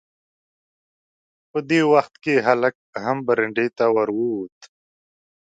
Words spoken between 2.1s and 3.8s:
کې هلک هم برنډې